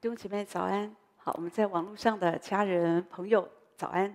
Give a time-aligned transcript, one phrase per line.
[0.00, 4.14] 弟兄姐妹早安，好，我们在网络上的家人朋友早安。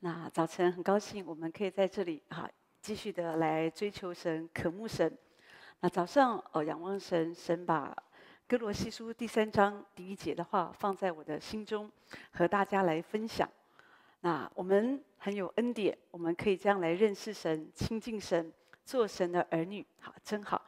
[0.00, 2.48] 那早晨很高兴，我们可以在这里哈，
[2.80, 5.14] 继续的来追求神、渴慕神。
[5.80, 7.94] 那早上哦，仰望神，神把
[8.48, 11.92] 哥罗西书第三章第一节的话放在我的心中，
[12.30, 13.46] 和大家来分享。
[14.22, 18.50] 那我们很有恩典，我们可以这样来认识神、亲近神、
[18.86, 20.62] 做神的儿女，好，真好。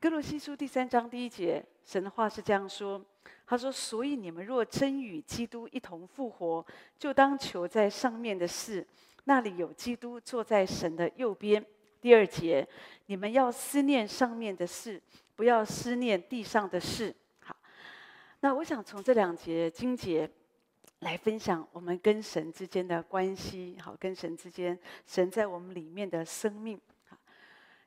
[0.00, 3.00] 哥罗西书第三章第一节，神的话是这样说：
[3.46, 6.64] 他说，所以你们若真与基督一同复活，
[6.98, 8.86] 就当求在上面的事，
[9.24, 11.64] 那里有基督坐在神的右边。
[12.00, 12.66] 第二节，
[13.06, 15.00] 你们要思念上面的事，
[15.34, 17.14] 不要思念地上的事。
[17.40, 17.56] 好，
[18.40, 20.30] 那我想从这两节经节
[21.00, 23.76] 来分享我们跟神之间的关系。
[23.80, 26.80] 好，跟神之间，神在我们里面的生命。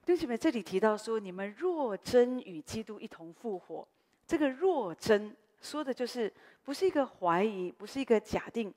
[0.05, 3.87] 弟兄们，这里提到说，你们若真与基督一同复活，
[4.29, 6.31] 这个若真说的就是
[6.63, 8.71] 不是一个怀疑，不是一个假定，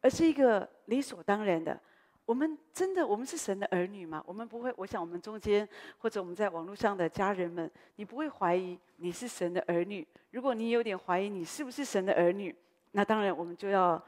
[0.00, 1.76] 而是一个理所当然的。
[2.24, 4.22] 我们真的，我们是神的儿女吗？
[4.24, 4.72] 我们不会。
[4.76, 5.68] 我想，我们中间
[5.98, 10.06] 或者我们在网络上的家人们，你不会怀疑你是神的儿女。
[10.30, 12.54] 如果你有点怀疑你是不是神的儿女，
[12.92, 14.00] 那当然我们就要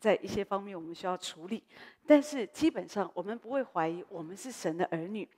[0.00, 1.62] 在一些方面我们需要处理。
[2.06, 5.28] 但是基本上，我们不会怀疑我们是神的儿女。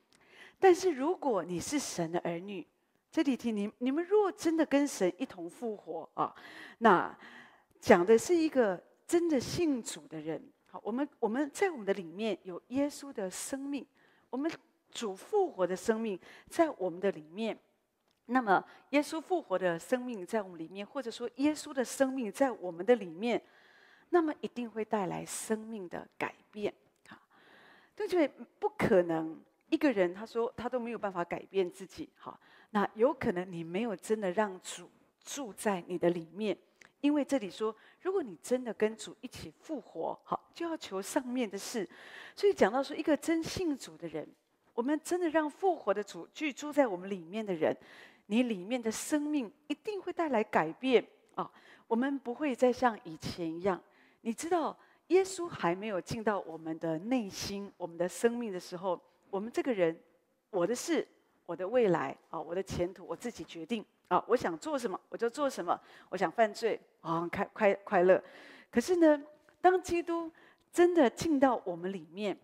[0.61, 2.65] 但是如果你是神的儿女，
[3.11, 6.33] 这里听你你们若真的跟神一同复活啊，
[6.79, 7.17] 那
[7.81, 10.41] 讲的是一个真的信主的人。
[10.67, 13.85] 好，我们我们在我们的里面有耶稣的生命，
[14.31, 14.49] 我们
[14.93, 16.17] 主复活的生命
[16.49, 17.59] 在我们的里面。
[18.27, 23.43] 那么耶稣复活的生命在我们里面，或者说耶稣的生命在我们的里面，
[24.11, 26.73] 那么一定会带来生命的改变。
[27.09, 27.21] 哈，
[27.97, 28.29] 对不对？
[28.61, 29.37] 不可能。
[29.69, 32.39] 一个人他说他都没有办法改变自己，好，
[32.71, 34.89] 那有可能你没有真的让主
[35.23, 36.57] 住在你的里面，
[37.01, 41.89] 因为这里说，如果你真的跟主一起复活，好，就要求上面的事。
[42.35, 44.27] 所以讲到说，一个真信主的人，
[44.73, 47.77] 我们真的让复活的主居住在我们里面的人，
[48.27, 51.05] 你里面的生命一定会带来改变
[51.35, 51.51] 啊！
[51.87, 53.83] 我们不会再像以前一样，
[54.21, 59.01] 你知道，耶稣还没有进到我们的内心、我们的生命的时候。
[59.33, 59.97] 我们这个人，
[60.51, 61.07] 我的事，
[61.51, 64.25] 我的未来啊，我的前途，我自己决定啊。
[64.29, 65.77] 我想做什么，我就做什么。
[66.09, 68.23] 我想犯罪啊，开快快乐。
[68.71, 69.21] 可是呢，
[69.61, 70.31] 当基督
[70.73, 72.39] 真的进到我们里面，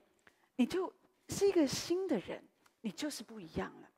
[0.57, 0.93] 你就
[1.29, 2.43] 是一个新的人，
[2.81, 3.89] 你就是不一样了。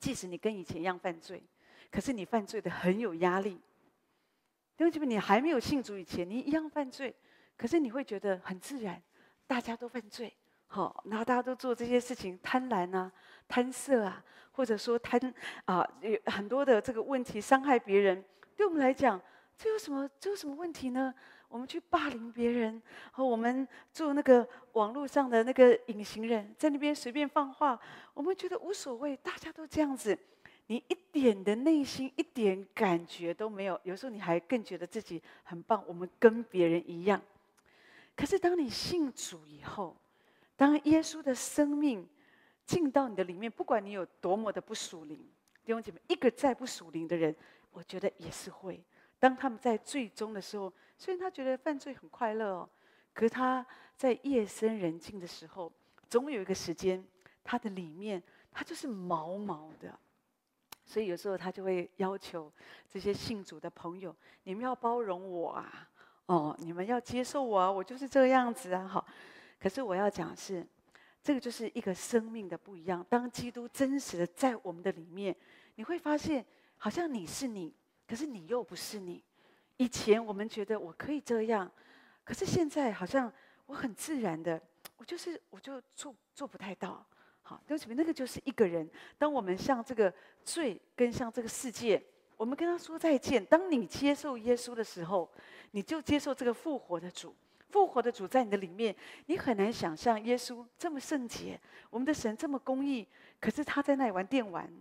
[0.00, 1.40] 即使你跟以前一样犯罪，
[1.88, 3.60] 可是你犯罪的很有压力。
[4.78, 7.14] 因为这边你还没有信主以前，你一样犯罪，
[7.56, 9.00] 可是你会觉得很自然，
[9.46, 10.34] 大家都犯罪。
[10.74, 13.08] 好，然后大家都做这些事情，贪婪啊，
[13.46, 14.20] 贪色啊，
[14.50, 15.20] 或者说贪
[15.66, 18.24] 啊，有很多的这个问题，伤害别人。
[18.56, 19.20] 对我们来讲，
[19.56, 20.10] 这有什么？
[20.18, 21.14] 这有什么问题呢？
[21.46, 27.78] 我们去霸凌别人，和我们做那个网络上的那个隐形人，在那边随便放话，
[28.12, 30.18] 我们觉得无所谓，大家都这样子，
[30.66, 33.80] 你一点的内心一点感觉都没有。
[33.84, 37.22] 有时候你还更觉得自己很棒，我们跟别人一样。
[38.16, 39.96] 可是当你信主以后，
[40.56, 42.08] 当耶稣的生命
[42.64, 45.18] 进到你的里面，不管你有多么的不属灵，
[45.64, 47.34] 弟兄姐妹，一个再不属灵的人，
[47.70, 48.82] 我觉得也是会。
[49.18, 52.68] 当他们在最终的时候，虽然他觉得犯罪很快乐哦，
[53.12, 53.66] 可是他
[53.96, 55.72] 在夜深人静的时候，
[56.08, 57.04] 总有一个时间，
[57.42, 58.22] 他的里面
[58.52, 59.98] 他就是毛毛的。
[60.86, 62.52] 所以有时候他就会要求
[62.88, 65.88] 这些信主的朋友：你们要包容我啊，
[66.26, 69.06] 哦，你们要接受我啊，我就是这个样子啊，好。
[69.64, 70.62] 可是我要讲的是，
[71.22, 73.02] 这个就是一个生命的不一样。
[73.08, 75.34] 当基督真实的在我们的里面，
[75.76, 76.44] 你会发现，
[76.76, 77.74] 好像你是你，
[78.06, 79.24] 可是你又不是你。
[79.78, 81.72] 以前我们觉得我可以这样，
[82.24, 83.32] 可是现在好像
[83.64, 84.60] 我很自然的，
[84.98, 87.02] 我就是我就做做不太到。
[87.40, 88.86] 好，对不起，那个就是一个人。
[89.16, 90.12] 当我们向这个
[90.44, 92.04] 罪跟向这个世界，
[92.36, 93.42] 我们跟他说再见。
[93.42, 95.32] 当你接受耶稣的时候，
[95.70, 97.34] 你就接受这个复活的主。
[97.74, 98.94] 复活的主在你的里面，
[99.26, 101.60] 你很难想象耶稣这么圣洁，
[101.90, 103.04] 我们的神这么公义，
[103.40, 104.72] 可是他在那里玩电玩，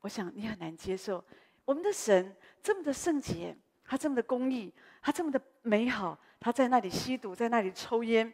[0.00, 1.22] 我想你很难接受。
[1.66, 3.54] 我们的神这么的圣洁，
[3.84, 4.72] 他这么的公义，
[5.02, 8.32] 他这么的美好，他在那里吸毒，在那里抽烟，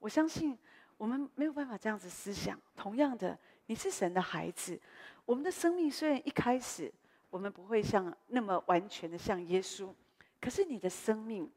[0.00, 0.58] 我相信
[0.96, 2.60] 我们没有办法这样子思想。
[2.74, 4.76] 同样的，你是神的孩子，
[5.24, 6.92] 我们的生命虽然一开始
[7.30, 9.94] 我们不会像那么完全的像耶稣，
[10.40, 11.48] 可是你的生命。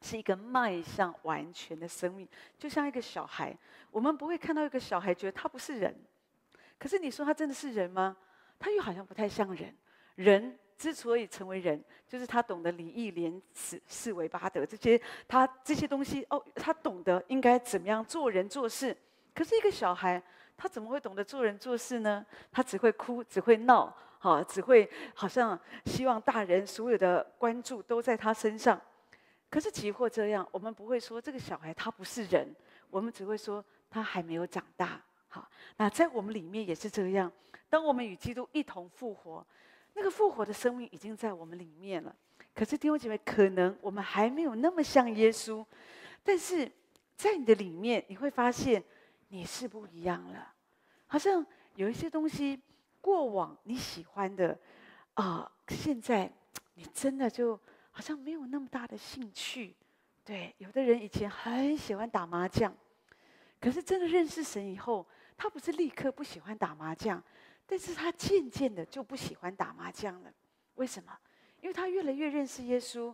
[0.00, 3.56] 是一个迈向完全的生命，就像一个小孩。
[3.90, 5.94] 我们不会看到一个小孩觉得他不是人，
[6.78, 8.16] 可是你说他真的是人吗？
[8.58, 9.74] 他又好像不太像人。
[10.14, 18.96] 人之所以成为人，就是他懂得礼义廉耻、四维八德这些，他这些东西哦，他懂得应该怎么样做人做事。
[19.34, 20.20] 可是一个小孩，
[20.56, 22.24] 他怎么会懂得做人做事呢？
[22.50, 28.80] 他只会哭，只会闹，好，只会好像希望大人所有的关注都在他身上。
[29.50, 32.54] 可是即或这样，我们不会说这个小孩他不是人，
[32.90, 35.00] 我们只会说他还没有长大。
[35.28, 37.30] 好，那在我们里面也是这样。
[37.68, 39.46] 当我们与基督一同复活，
[39.94, 42.14] 那个复活的生命已经在我们里面了。
[42.54, 45.64] 可是弟兄姐妹，可能我们还没有那么像耶稣，
[46.22, 46.70] 但是
[47.16, 48.82] 在你的里面，你会发现。
[49.30, 50.54] 你是不一样了，
[51.06, 51.44] 好像
[51.74, 52.58] 有一些东西，
[52.98, 54.58] 过往你喜欢的，
[55.12, 56.32] 啊，现在
[56.76, 57.60] 你真的就
[57.98, 59.74] 好像没有那么大的兴趣。
[60.24, 62.72] 对，有的人以前很喜欢打麻将，
[63.60, 65.04] 可是真的认识神以后，
[65.36, 67.20] 他不是立刻不喜欢打麻将，
[67.66, 70.32] 但是他渐渐的就不喜欢打麻将了。
[70.76, 71.12] 为什么？
[71.60, 73.12] 因为他越来越认识耶稣，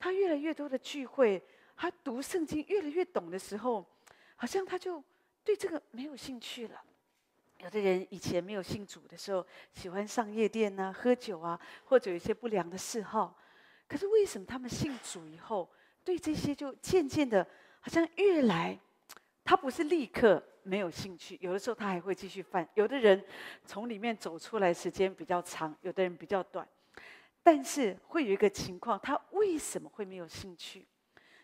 [0.00, 1.40] 他越来越多的聚会，
[1.76, 3.86] 他读圣经越来越懂的时候，
[4.34, 5.00] 好像他就。
[5.44, 6.82] 对这个没有兴趣了。
[7.58, 13.36] 有的人以前没有信主的时候，喜欢上夜店啊、喝酒啊，或者有一些不良的嗜好。
[13.86, 15.70] 可是为什么他们信主以后，
[16.02, 17.46] 对这些就渐渐的，
[17.80, 18.78] 好像越来，
[19.44, 22.68] 他不是立刻没有兴趣，有的时候他还会继续犯。
[22.74, 23.24] 有的人
[23.64, 26.66] 从里面走出来时间比较长，有的人比较短。
[27.42, 30.80] 但是会有一个情况，他为什么会没有兴趣？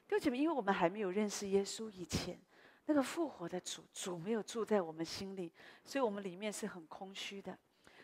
[0.09, 2.39] 弟兄姐妹，因为我们还没有认识耶稣以前。
[2.87, 5.53] 那个复活的主，主没有住在我们心里，
[5.85, 7.57] 所以我们里面是很空虚的。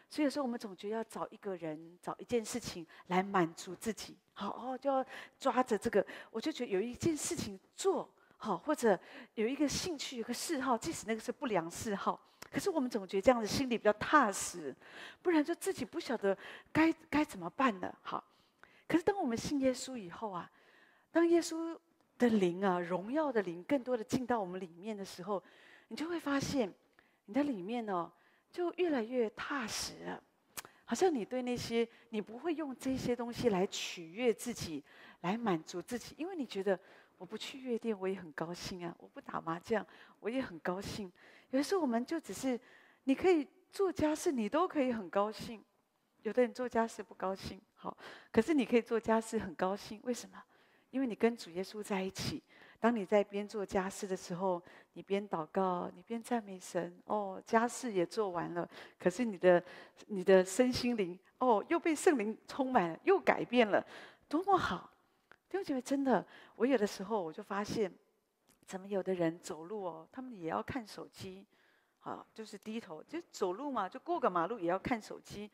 [0.08, 4.17] 所以有时候我们总觉得要找一个人，找一件事情来满足自己。
[4.32, 5.05] 好哦，就要
[5.38, 8.99] 抓着这个，我就觉得有一件事情做好，或者
[9.35, 12.20] 有一个兴趣、有个嗜好，即使那个是不良嗜好，
[12.50, 14.75] 可是我们总觉得这样子心里比较踏实，
[15.23, 16.37] 不然就自己不晓得
[16.73, 17.97] 该该怎么办了。
[18.03, 18.23] 好，
[18.87, 20.50] 可是当我们信耶稣以后啊，
[21.11, 21.79] 当耶稣。
[22.19, 25.43] 的灵啊，荣耀的灵，更多的进到我们里面的时候，
[25.88, 26.73] 你就会发现，
[27.26, 28.11] 你的里面哦，
[28.50, 30.22] 就越来越踏实了。
[30.84, 34.84] 好像你对那些，你不会用这些东西来取悦自己，
[35.22, 36.78] 来满足自己，因为你觉得
[37.19, 39.84] 我不去夜店，我也很高兴啊；我不打麻将，
[40.20, 41.10] 我也很高兴。
[41.50, 42.58] 有的时候我们就只是，
[43.04, 45.64] 你可以做家事，你都可以很高兴。
[46.22, 47.96] 有的人做家事不高兴，好，
[48.31, 50.40] 可是你可以做家事很高兴，为什么？
[50.90, 52.43] 因为你跟主耶稣在一起，
[52.78, 54.62] 当你在边做家事的时候，
[54.96, 56.98] 你边祷告，你边赞美神。
[57.04, 58.66] 哦，家事也做完了，
[58.98, 59.62] 可是你的
[60.06, 63.87] 你的身心灵，哦，又被圣灵充满了，又改变了，
[64.26, 64.90] 多么好！
[65.50, 67.93] 弟兄姐妹，真的，我有的时候我就发现，
[68.64, 71.44] 怎么有的人走路哦，他们也要看手机，
[72.00, 75.50] 啊，就是低头，就走路嘛，就过个马路也要看手机，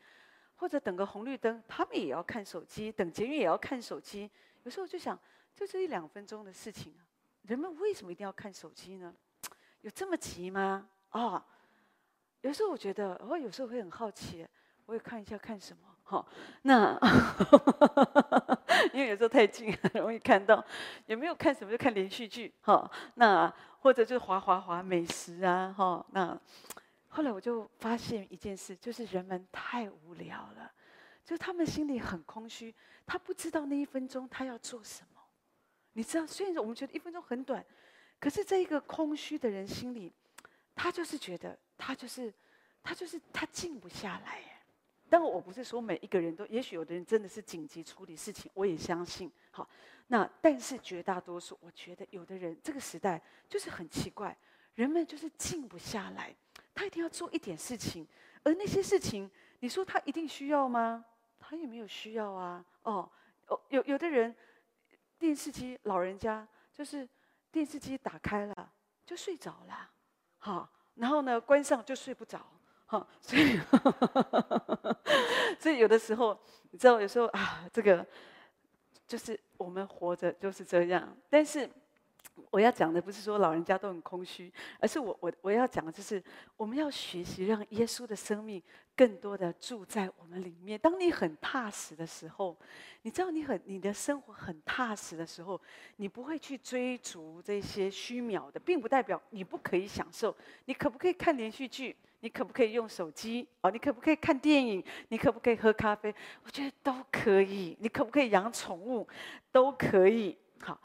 [0.55, 4.31] 或者等个红绿灯，他们也要看手机，等捷运也要看手机。
[4.63, 5.19] 有时候就想。
[5.55, 6.91] 就这一两分钟的事情，
[7.43, 9.15] 人们为什么一定要看手机呢？
[9.83, 10.87] 有这么急吗？
[11.11, 11.41] 哦，
[12.41, 14.47] 有时候我觉得，我有时候会很好奇，
[14.85, 15.83] 我也看一下看什么。
[16.05, 16.25] 好、哦，
[16.63, 16.97] 那
[18.93, 20.63] 因为有时候太近，很容易看到。
[21.05, 21.71] 有没有看什么？
[21.71, 22.53] 就看连续剧。
[22.61, 25.73] 哈、那或者就滑滑滑美食啊。
[25.77, 26.37] 哈、那
[27.09, 30.71] 后来我就发现一件事，就是人们太无聊了，
[31.25, 32.73] 就他们心里很空虚，
[33.05, 35.21] 他不知道那一分钟他要做什么。
[35.93, 37.63] 你知道，虽然说我们觉得一分钟很短，
[38.23, 40.09] 可是这一个空虚的人心里，
[40.73, 42.33] 他就是觉得他就是
[42.81, 44.41] 他就是他静不下来。
[45.09, 49.29] 但我不是说每一个人都，也许有的人真的是紧急处理事情，我也相信。
[49.51, 49.67] 好，
[50.07, 54.33] 那但是绝大多数，我觉得有的人这个时代就是很奇怪，
[54.75, 56.33] 人们就是静不下来，
[56.73, 58.07] 他一定要做一点事情，
[58.43, 61.03] 而那些事情，你说他一定需要吗？
[61.37, 62.65] 他也没有需要啊。
[62.83, 63.11] 哦，
[63.67, 64.33] 有有的人。
[65.19, 67.07] 电视机，老人家就是
[67.53, 68.73] 电视机打开了
[69.05, 69.89] 就睡着了，
[70.39, 72.43] 好，然后呢关上就睡不着，
[72.87, 73.59] 好，所以
[75.61, 76.37] 所以有的时候
[76.71, 78.05] 你知道，有时候啊，这个
[79.07, 81.69] 就是我们活着就是这样，但是。
[82.49, 86.23] 我要讲的不是说老人家都很空虚，而是我我我要讲的就是
[86.55, 88.61] 我们要学习让耶稣的生命
[88.95, 90.79] 更多的住在我们里面。
[90.79, 92.57] 当你很踏实的时候，
[93.01, 95.59] 你知道你很你的生活很踏实的时候，
[95.97, 100.35] 你不会去追逐这些虚渺的，并不代表你不可以享受。
[100.65, 101.95] 你可不可以看连续剧？
[102.19, 103.47] 你可不可以用手机？
[103.61, 104.83] 哦，你可不可以看电影？
[105.09, 106.13] 你可不可以喝咖啡？
[106.43, 107.75] 我觉得都可以。
[107.81, 109.07] 你可不可以养宠物？
[109.51, 110.37] 都可以。
[110.61, 110.79] 好。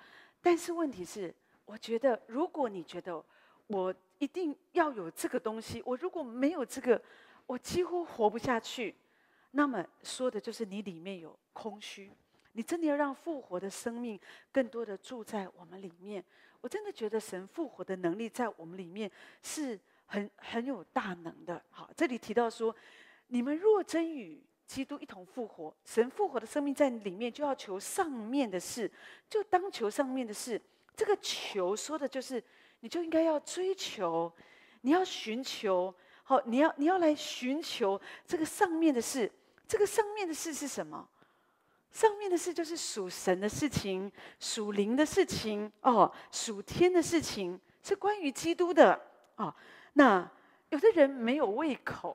[0.48, 1.34] 但是问题是，
[1.66, 3.22] 我觉得如果你觉得
[3.66, 6.98] 我一定要有这个东西，我如果没有这个，
[7.44, 8.94] 我几乎活不下去。
[9.50, 12.10] 那么说的就是你里面有空虚，
[12.52, 14.18] 你真的要让复活的生命
[14.50, 16.24] 更多的住在我们里面。
[16.62, 19.10] 我真的觉得神复活的能力在我们里面
[19.42, 21.62] 是很很有大能的。
[21.68, 22.74] 好，这里提到说，
[23.26, 28.88] 你们若真与基督一同复活，神复活的生命在里面，就要求上面的事，
[29.26, 30.60] 就当求上面的事。
[30.94, 32.42] 这个求说的就是，
[32.80, 34.30] 你就应该要追求，
[34.82, 39.32] 你要寻求，好，你要你要来寻求这个上面的事。
[39.66, 41.08] 这个上面的事是什么？
[41.90, 49.00] 上面的事就是属神的事情，属灵的事情哦，属天的事情，是关于基督的
[49.37, 49.54] 哦。
[49.94, 50.30] 那
[50.68, 52.14] 有的人没有胃口，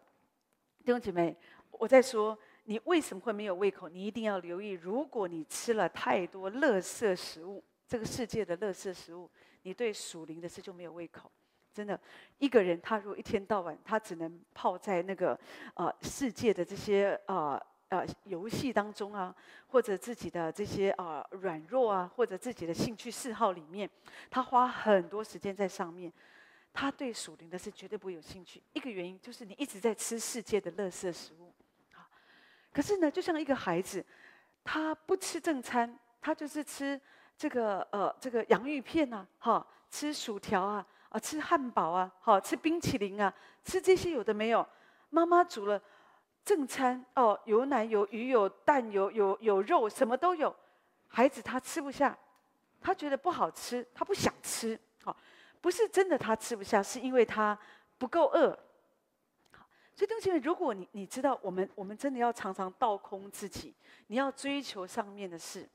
[0.86, 1.36] 弟兄姐妹。
[1.84, 3.90] 我在说，你为什么会没有胃口？
[3.90, 9.30] 你一定要留意，如果你吃了太多垃圾食物，这个世界的垃圾食物，
[9.64, 11.30] 你对属灵的事就没有胃口。
[11.74, 12.00] 真的，
[12.38, 15.38] 一个人他如果一天到晚他只能泡在那个
[15.74, 19.36] 呃世界的这些呃呃游戏当中啊，
[19.68, 23.90] 或者自己的这些啊、呃、软弱啊，或者自己的兴趣嗜好里面，
[24.32, 26.10] 他花很多时间在上面，
[26.72, 28.64] 他对属灵的事绝对不会有兴趣。
[28.72, 31.52] 一个原因就是你一直在吃世界的垃圾食物。
[32.74, 34.04] 可是呢，就像一个孩子，
[34.64, 37.00] 他不吃正餐，他就是吃
[37.38, 43.32] 这个呃这个洋芋片呐、啊，哈，吃薯条啊，啊吃汉堡啊，好吃冰淇淋啊，
[43.64, 44.68] 吃这些有的没有。
[45.12, 45.80] 妈妈煮了
[46.44, 50.54] 正餐哦，有奶有鱼有蛋有有有肉，什么都有。
[51.08, 52.18] 孩子他吃不下，
[52.82, 54.80] 他觉得不好吃，他不想吃。
[55.04, 55.16] 好，
[55.62, 57.56] 不是真的他吃不下，是因为他
[58.00, 58.58] 不够饿。
[59.96, 63.74] 所以，弟兄姐妹，如果你你知道，我们我们真的要常常倒空自己，
[64.08, 65.70] 你要追求上面的事，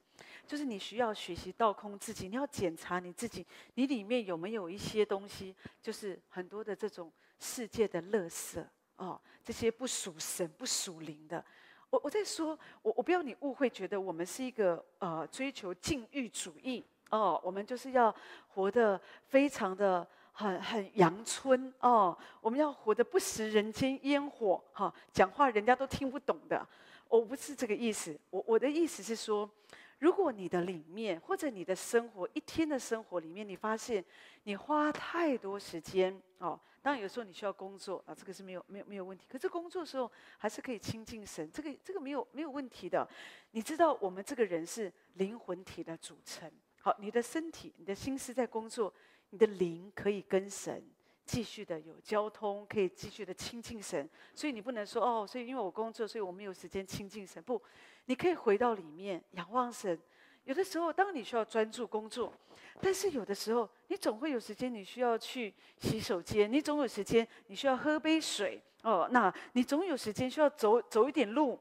[0.44, 8.60] 就是你需要学习倒空自己，你要检查你自己，你里面有没有一些东西，就是很多的这种世界的垃圾
[8.96, 11.44] 哦，这些不属神、不属灵的。
[11.90, 18.12] 我我在说，我我不要你误会，觉得我们是一个呃追求禁欲主义哦，我们就是要
[18.48, 20.04] 活得非常的。
[20.38, 26.64] 很很阳春哦，我们要活得不食人间烟火哈、讲话人家都听不懂的。
[27.08, 29.50] 我不是这个意思，我我的意思是说，
[29.98, 34.04] 如果你的里面或者你的生活一天的生活里面，你发现
[34.44, 39.26] 你花太多时间哦，当然有时候你需要工作啊，这个是没有没有没有问题。
[39.28, 43.08] 可是工作的时候还是可以亲近神，这个这个没有没有问题的。
[43.50, 46.48] 你知道我们这个人是灵魂体的组成，
[46.80, 48.94] 好，你的身体、你的心思在工作。
[49.30, 50.82] 你的灵可以跟神
[51.24, 57.42] 继续的有交通，可以继续的亲近神，所以你不能说哦，所以因为我工作，所以我没有时间亲近神。
[57.42, 57.62] 不，
[58.06, 59.98] 你可以回到里面仰望神。
[60.44, 62.32] 有的时候，当你需要专注工作，
[62.80, 69.06] 但是有的时候，你总会有时间，你需要去洗手间，你总有时间，你需要喝杯水哦。
[69.10, 71.58] 那你总有时间需要走走一点路。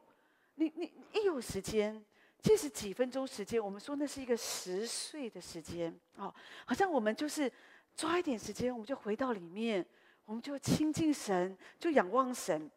[0.55, 2.01] 你你一有时间。
[2.39, 6.33] 即使几分钟时间，我们说那是一个十岁的时间哦，
[6.65, 7.51] 好像我们就是
[7.95, 9.85] 抓一点时间，我们就回到里面，
[10.23, 12.69] 我们就亲近神，就仰望神，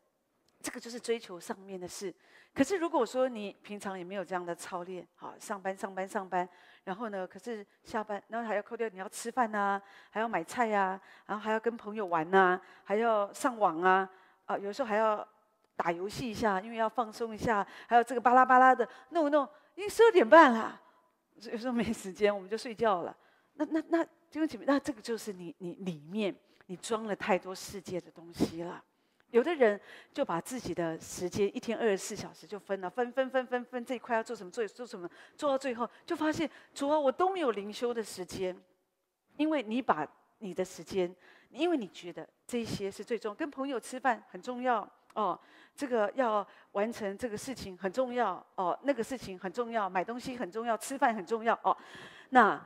[0.60, 2.12] 这个就是追求上面的事。
[2.52, 6.48] 可是如果说你平常也没有这样的操练，好，上班上班上班，
[6.84, 14.10] 然后呢，可是下班，然后还要扣掉你要吃饭呐，还要买菜呀，然后还要跟朋友玩呐，还要上网啊，
[14.46, 15.26] 啊，有时候还要。
[15.80, 20.78] 打游戏一下，因为要放松一下，还有这个巴拉巴拉的弄一弄，因为十二点半了，
[21.50, 23.16] 有时候没时间，我们就睡觉了。
[23.54, 26.34] 那那那弟兄姐妹，那这个就是你你里面
[26.66, 28.84] 你装了太多世界的东西了。
[29.30, 29.80] 有的人
[30.12, 38.54] 就把自己的时间一天二十四小时就分了，分分分分分这一块要做什么做做什么，做到最后就发现主啊，我都没有灵修的时间，
[39.36, 40.06] 因为你把
[40.40, 41.14] 你的时间，
[41.50, 45.38] 因为你觉得这些是最重要，跟朋友吃饭很重要哦。
[45.72, 51.74] 这个要完成这个事情很重要哦，那个事情很重要，买东西很重要，吃饭很重要哦。
[52.30, 52.60] 那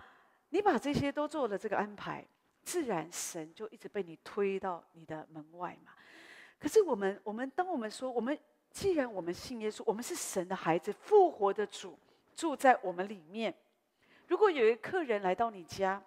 [0.49, 2.27] 你把这些都做了这个安排，
[2.65, 5.93] 自然神就一直被你推到你的门外嘛。
[6.59, 8.37] 可是我们，我们当我们说，我们
[8.71, 11.97] 既然我们信耶稣，我们是神的孩子，复活的主
[12.35, 13.55] 住在我们里面。
[14.27, 16.03] 如果有一个客人来到你家，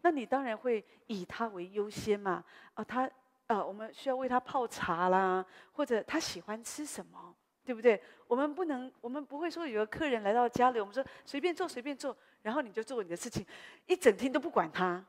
[0.00, 2.42] 那你当然会以他为优先嘛。
[2.72, 3.10] 啊，他。
[3.48, 7.34] 呃，我们需要为他泡茶啦，或者他喜欢吃什么，
[7.64, 8.02] 对不对？
[8.26, 13.46] 我们不能，我们不会说有个客人来到家里，我们说随便做随便做，然后你就做你的事情，
[13.86, 15.04] 一整天都不管他，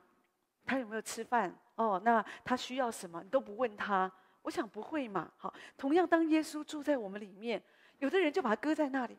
[0.65, 2.00] 他有没有吃饭哦？
[2.06, 4.12] 那他需要什么，你都不问他？
[4.44, 5.32] 我想不会嘛。
[5.38, 7.62] 好，同样当耶稣住在我们里面，
[7.98, 9.17] 有的人就把他搁在那里，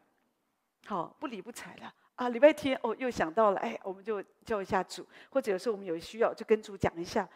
[0.87, 2.29] 好，不理不睬了啊。
[2.29, 7.29] 礼拜天哦，又想到了，哎，我们就叫一下主，或者有时候我们有需要就跟主讲一下。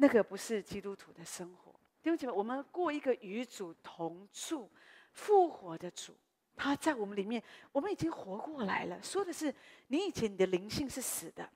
[0.00, 4.70] 那个不是基督徒的生活，弟兄姐妹，我们过一个与主同住、
[5.12, 6.14] 复活的主，
[6.54, 9.02] 他在我们里面，我们已经活过来了。
[9.02, 9.52] 说的是，
[9.88, 11.50] 你以前你的灵性是死的，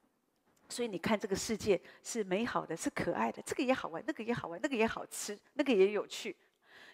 [0.68, 6.36] 所以你看这个世界是美好的，是可爱的，这个也好玩，那个也好玩，那个也好吃，那个也有趣。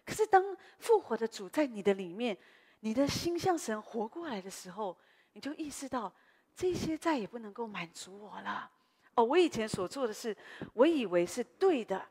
[0.05, 2.37] 可是当复活的主在你的里面，
[2.81, 4.95] 你的心向神活过来的时候，
[5.33, 6.14] 你就意识到
[6.55, 8.71] 这些再也不能够满足我了。
[9.18, 10.37] 哦，我以前所做的事，
[10.75, 12.06] 我以为是对的，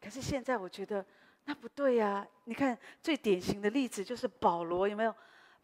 [0.00, 1.04] 可是现在我觉得。
[1.46, 5.14] 那不对呀、你看最典型的例子就是保罗，有没有？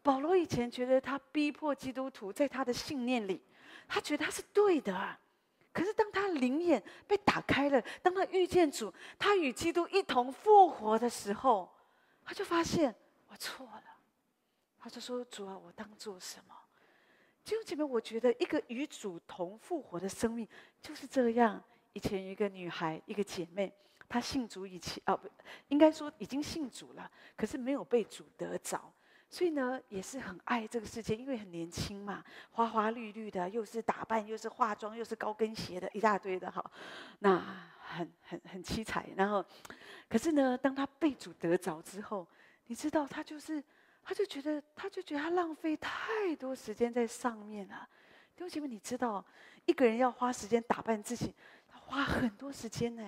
[0.03, 3.41] 保罗以前觉得他逼迫基督徒，在他的信念里，
[3.87, 5.17] 他觉得他是对的。
[5.73, 11.67] 可是当他灵眼被打开了，当他遇见主，他与基督一同复活的时候，
[12.23, 12.93] 他就发现
[13.29, 13.83] 我错了。
[14.77, 16.55] 他就说：“主啊，我当做什么？”
[17.43, 20.47] 弟兄姐妹，我觉得一个与主同复活的生命
[20.81, 21.61] 就是这样。
[21.93, 23.73] 以前一个女孩，一个姐妹。
[24.07, 25.25] 她信主以前啊，不，
[25.69, 28.93] 应该说已经信主了，可是没有被主得着，
[29.29, 32.21] 所以呢，也是很爱这个世界，因为很年轻嘛，
[32.51, 36.61] 花花绿绿的，又是打扮，又是化妆，又是高跟鞋的一大堆的哈，
[37.19, 37.41] 那
[37.79, 39.07] 很很很凄惨。
[39.15, 39.45] 然后，
[40.09, 42.27] 可是呢，当他被主得着之后，
[42.65, 43.63] 你知道，他就是，
[44.03, 47.87] 他就觉得，他就觉得他浪费太多时间在上面了。
[48.35, 49.23] 弟兄姐妹，你知道，
[49.65, 51.33] 一个人要花时间打扮自己，
[51.67, 53.03] 他花很多时间呢。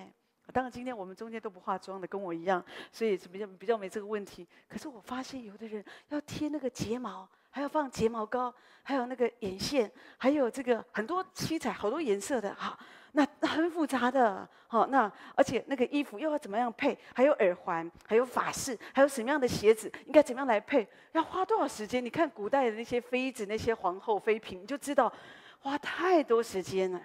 [0.52, 4.46] 当然，今天我们中间都不化妆的，跟我一样，所以是比较比较没这个问题。
[4.68, 12.78] 可是我发现有的人要贴那个睫毛，还要放睫毛膏，还有那个眼线，还有这个很多七彩、好多颜色的哈，
[13.16, 14.48] 那很复杂的。
[14.66, 16.98] 好，那而且那个衣服又要怎么样配？
[17.14, 20.86] 还有耳环，还有发饰，还有什么样的鞋子，应该怎么样来配？
[21.12, 22.04] 要花多少时间？
[22.04, 25.12] 你看古代的那些妃子、那些皇后、妃嫔，你就知道
[25.60, 27.00] 花太多时间了。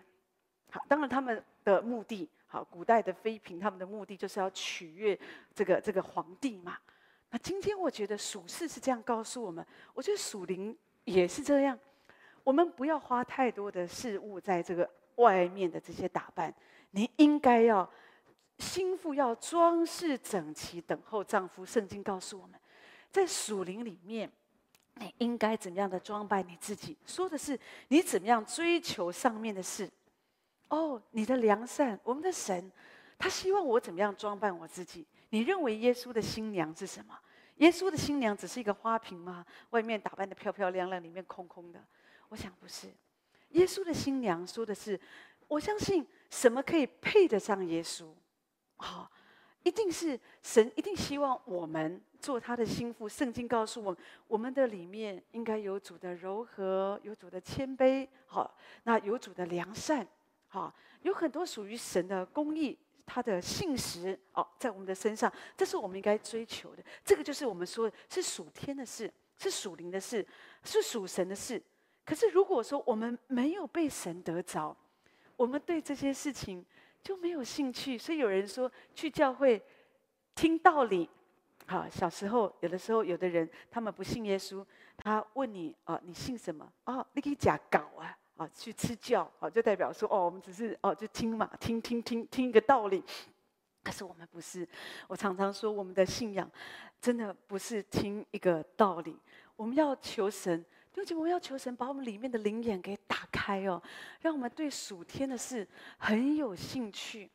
[0.71, 2.27] 好，当然他们的目的。
[2.47, 5.19] 好，古代的妃嫔，他们的目的就是要取悦
[5.53, 6.75] 这个这个皇帝嘛。
[7.29, 9.63] 那今天我觉得属世是这样告诉我们，
[9.93, 11.77] 我觉得属灵也是这样。
[12.43, 16.53] 我们不要花太多的事物在这个外面的这些打扮，
[16.91, 17.89] 你应该要
[18.57, 21.65] 心腹要装饰整齐，等候丈夫。
[21.65, 22.59] 圣经告诉我们，
[23.11, 24.29] 在属灵里面，
[24.95, 26.97] 你应该怎么样的装扮你自己？
[27.05, 27.57] 说的是
[27.89, 29.89] 你怎么样追求上面的事。
[30.69, 32.71] 哦，你的良善，我们的神，
[33.17, 35.05] 他希望我怎么样装扮我自己？
[35.29, 37.17] 你认为耶稣的新娘是什么？
[37.57, 39.45] 耶稣的新娘只是一个花瓶吗？
[39.71, 41.83] 外面打扮得漂漂亮亮，里面空空的？
[42.29, 42.87] 我想不是。
[43.49, 44.99] 耶稣的新娘说的是，
[45.47, 48.07] 我相信什么可以配得上耶稣？
[48.77, 49.11] 好、
[49.63, 53.09] 一定是神，一定希望我们做他的心腹。
[53.09, 60.07] 圣经告诉我们，我们的里面应该有主的柔和，有主的谦卑，好、那有主的良善。
[60.47, 66.83] 好，有很多属于神的公义，他的信实哦，在我们的身上，这是我们应该追求的。
[67.03, 70.25] 这个就是我们说是属天的事，是属灵的事，
[70.63, 71.61] 是属神的事。
[72.09, 74.75] 可是如果说我们没有被神得着，
[75.35, 76.65] 我们对这些事情
[77.03, 77.95] 就没有兴趣。
[77.95, 79.61] 所以有人说去教会
[80.33, 81.07] 听道理，
[81.67, 84.65] 好，小时候有的时候有的人他们不信耶稣，
[84.97, 86.67] 他问你哦，你信什么？
[86.85, 88.17] 哦，你可以假搞啊。
[88.37, 93.03] 啊，去吃教啊，就代表说哦，我们只是哦，就听嘛，听听听听一个道理。
[93.83, 94.67] 可是我们不是，
[95.07, 96.49] 我常常说，我们的信仰
[96.99, 99.15] 真的不是听一个道理。
[99.55, 100.65] 我们要求神，
[100.95, 103.81] 尤其我要求神把我们里面的灵眼给打开哦，
[104.21, 107.29] 让我们对属天的事很有兴趣。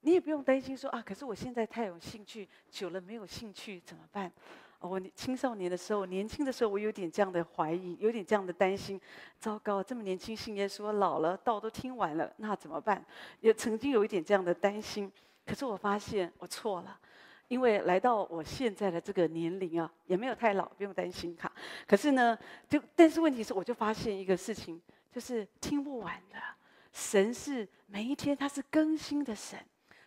[0.00, 4.32] 你也不用担心说啊，可是我现在太有兴趣，久了没有兴趣怎么办？
[4.80, 8.98] 我青少年的时候，年轻的时候，我有点这样的怀疑，有点这样的担心。
[9.40, 13.04] 糟糕，这么年轻信耶稣，老了道都听完了，那怎么办？
[13.40, 15.10] 也曾经有一点这样的担心。
[15.44, 16.96] 可是我发现我错了，
[17.48, 21.50] 因为来到我现在的这个年龄啊，也没有太老，不用担心哈。
[21.86, 24.80] 可是呢，就但是问题是，我就发现一个事情，
[25.10, 26.36] 就是听不完的。
[26.92, 29.58] 神是每一天他是更新的神，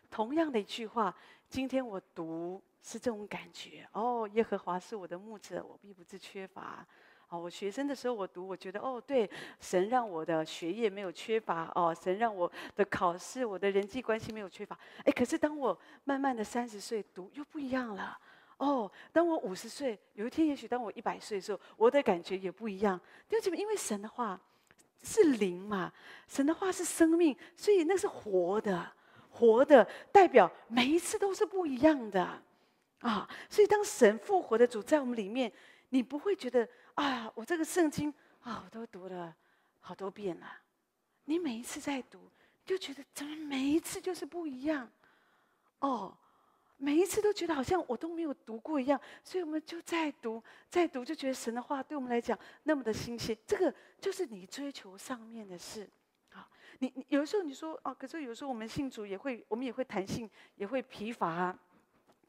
[0.10, 1.14] 同样的一句话，
[1.50, 2.62] 今天我读。
[2.84, 6.84] 是这种感觉哦，耶和华是我的牧者，我必不至缺乏。
[7.32, 9.30] 哦，我学生的时候我读，我觉得哦，对，
[9.62, 14.78] 神让我的学业没有缺乏哦，神让我的考试、我的人际关系没有缺乏。
[15.06, 18.20] 哎，可是当我慢慢的三十岁读，又不一样了。
[18.58, 23.00] 哦，当我五十岁，有一天也许当我一百岁的时候，我的感觉也不一样。
[23.30, 23.56] 为什么？
[23.56, 24.38] 因为神的话
[25.02, 25.90] 是灵嘛，
[26.28, 28.92] 神的话是生命，所以那是活的，
[29.30, 32.28] 活的代表每一次都是不一样的。
[33.00, 35.50] 啊，所以当神复活的主在我们里面，
[35.90, 39.36] 你不会觉得啊，我这个圣经啊，我都读了
[39.80, 40.48] 好多遍了。
[41.26, 42.30] 你每一次在读，
[42.66, 44.90] 就觉得怎么每一次就是不一样？
[45.80, 46.16] 哦，
[46.78, 53.38] 每一次都觉得好像我都没有读过一样，所以我们就再读再读，就觉得神的话对我们来讲那么的新鲜。
[53.46, 55.90] 这个就是你追求上面的事。
[56.30, 56.48] 好，
[56.80, 61.58] 你你有时候你说哦，可是有时候我们信主也会，我们也会弹性，也会疲乏。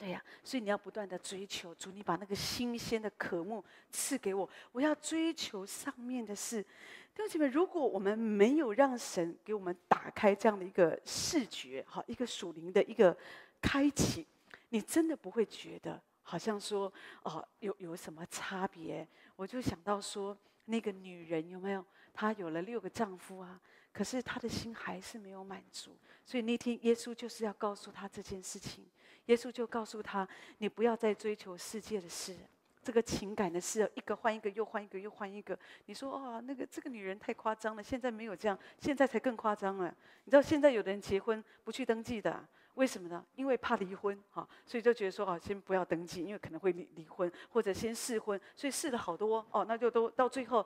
[0.03, 6.61] 对呀，所以你要不断的追求主，你把那个新鲜的渴慕赐给我，我要追求上面的事。
[6.61, 13.17] 弟兄姐妹，如果我们没有让神给我们打开这样的一个视觉，哈，一个属灵的一个
[13.61, 14.27] 开启，
[14.71, 19.07] 你真的不会觉得好像说哦，有有什么差别？
[19.37, 21.85] 我就想到说，那个女人有没有？
[22.13, 23.57] 她有了六个丈夫啊，
[23.93, 25.95] 可是她的心还是没有满足。
[26.25, 28.85] 所以那天耶稣就是要告诉她这件事情。
[29.27, 30.27] 耶稣就告诉他
[30.59, 32.35] ：“你不要再追求世界的事，
[32.81, 35.57] 这个情感的事，一个换一个，又换一个，又换一个。
[35.85, 39.95] 你说哦，那个这个女人太夸张了，现在没有这样，现在才更夸张了。
[40.25, 43.25] 你知道现在有的人结婚不去登记的，为什么呢？
[43.35, 50.65] 因为怕离婚，哈，所以就觉得说哦，先不要登记，因为可能会离离婚，或者先试婚，所以试了好多哦，那就都到最后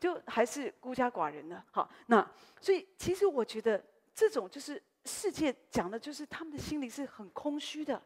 [0.00, 1.62] 就还是孤家寡人了。
[1.70, 2.26] 好，那
[2.58, 8.00] 所以其实我觉得这种就是。”世界讲的就是他们的心里是很空虚的，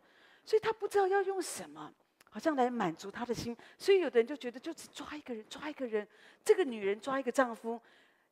[0.45, 1.93] 所以他不知道要用什么，
[2.31, 3.57] 好像来满足他的心。
[3.77, 6.07] 所以有的人就觉得，就只抓一个人，抓一个人。
[6.45, 7.81] 这个女人抓一个丈夫，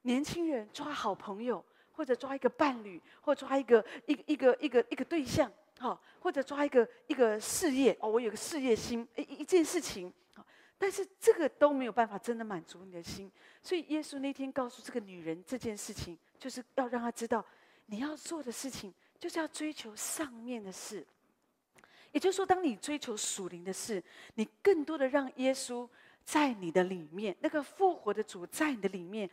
[0.02, 7.96] 年轻人抓好朋友，或者抓一个伴侣，或抓一个一一个一个一个对象，好，或者抓一个一个事业。
[8.00, 10.12] 哦，我有个事业心，一一件事情。
[10.82, 13.30] 但是这个都没有办法真的满足你的心。
[13.62, 17.44] 所以耶稣那天告诉这个女人这件事情，就是要让她知道。
[17.90, 21.04] 你要做的事情，就是要追求上面的事。
[22.12, 24.02] 也就是说，当你追求属灵的事，
[24.34, 25.88] 你更多的让耶稣
[26.24, 29.28] 在你的里面，那个复活的主在你的里面，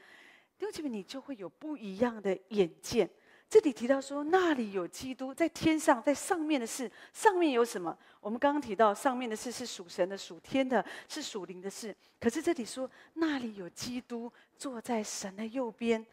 [0.57, 3.07] 弟兄姐妹，你就会有不一样的眼见。
[3.47, 7.95] 这里提到说，那里有基督在天上，在上面的事，上面有什么？
[8.19, 11.95] 我们刚刚提到，上面的事是属神的、属天的，是属灵的事。
[12.19, 16.03] 可是这里说，那里有基督坐在神的右边。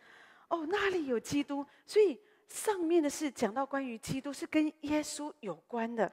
[0.48, 2.20] 哦，那里有基督，所以。
[2.48, 6.08] 上面的是讲到关于基督，是跟耶稣有关的。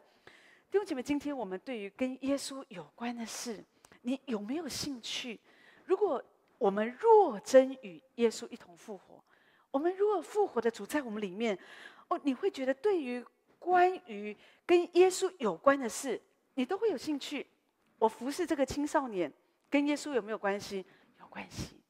[0.69, 3.63] 弟兄姐妹，今天我们对于跟耶稣有关的事，
[4.01, 5.39] 你有没有兴趣？
[5.85, 6.23] 如果
[6.57, 9.21] 我们若真与耶稣一同复活，
[9.69, 11.57] 我们若复活的主在我们里面，
[12.07, 13.25] 哦，你会觉得对于
[13.59, 16.21] 关于跟耶稣有关的事，
[16.53, 17.45] 你都会有兴趣。
[17.97, 19.31] 我服侍这个青少年，
[19.69, 20.85] 跟耶稣有没有关系？
[21.19, 21.80] 有关系。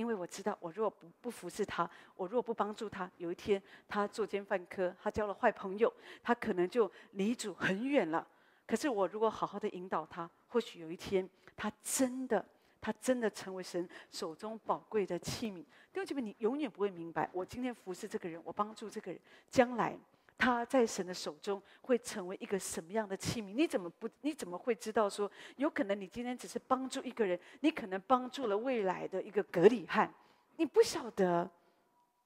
[0.00, 8.26] 因为我知道，我若不不服侍他，我若不帮助他，有一天他作奸犯科，他交了坏朋友，他可能就离主很远了。
[8.66, 12.42] 可是我如果好好的引导他，或许有一天他真的，
[12.80, 15.56] 他真的成为神手中宝贵的器皿。
[15.92, 19.94] 弟兄姐妹，你永远不会明白，我今天服侍这个人，我帮助这个人，将来。
[20.40, 23.52] 他在神的手中会成为一个什么样的器皿？
[23.52, 24.08] 你怎么不？
[24.22, 30.12] 你怎么会知道说，有可能你今天只是帮助一个人，你可能帮助了未来的一个格里汉，
[30.56, 31.48] 你不晓得。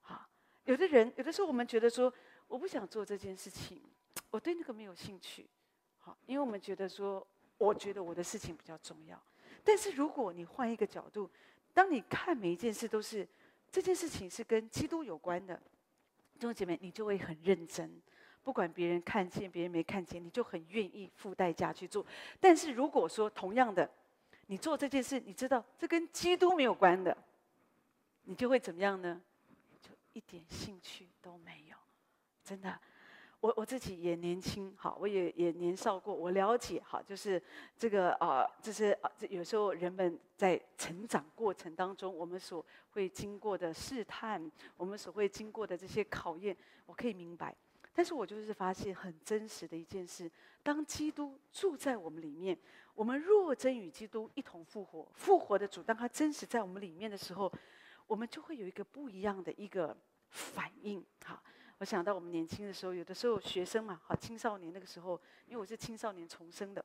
[0.01, 0.25] 好，
[0.63, 2.11] 有的人有的时候我们觉得说，
[2.47, 3.81] 我不想做这件事情，
[4.31, 5.45] 我对那个没有兴趣。
[5.99, 9.21] 好，因为我们觉得说，我觉得我的事情比较重要。
[9.61, 11.29] 但是如果你换一个角度，
[11.73, 13.27] 当你看每一件事都是
[13.69, 15.61] 这件事情是跟基督有关的。
[16.35, 17.89] 弟兄姐妹，你就会很认真，
[18.43, 22.05] 不管别人看见，别人没看见，你就很愿意付代价去做。
[22.39, 23.89] 但是如果说同样的，
[24.47, 27.17] 你做这件事，你知道这跟基督没有关的，
[28.23, 29.21] 你就会怎么样呢？
[29.81, 31.77] 就一点兴趣都没有，
[32.43, 32.79] 真的。
[33.45, 37.39] 我我自己也年轻，好，我也也年少过，我了解，好，就是
[37.77, 47.55] 这个啊、就是啊，这有时候人们在成长过程当中，我们所会经过的试探，我们所会经过的这些考验，我可以明白。
[47.93, 50.27] 但是我就是发现很真实的一件事：
[50.63, 52.57] 当基督住在我们里面，
[52.95, 57.53] 我们若真与基督一同复活，复活的主当他真实在我们里面的时候，
[58.07, 59.95] 我们就会有一个不一样的一个
[60.31, 61.39] 反应，好。
[61.79, 66.83] 我想到我们年轻的时候，有的时候学生嘛，好青少年那个时候，因为我是青少年重生的，